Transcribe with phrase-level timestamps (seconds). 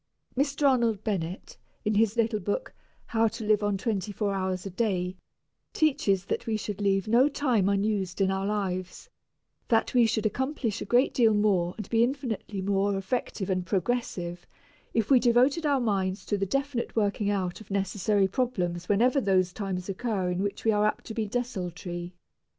[0.35, 0.67] Mr.
[0.67, 2.73] Arnold Bennett, in his little book,
[3.05, 5.15] "How to Live on Twenty four Hours a Day,"
[5.73, 9.11] teaches that we should leave no time unused in our lives;
[9.67, 14.47] that we should accomplish a great deal more and be infinitely more effective and progressive
[14.91, 19.53] if we devoted our minds to the definite working out of necessary problems whenever those
[19.53, 22.15] times occur in which we are apt to be desultory.